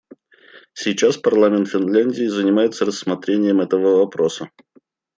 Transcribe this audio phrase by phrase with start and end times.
[0.73, 4.49] Сейчас парламент Финляндии занимается рассмотрением этого вопроса.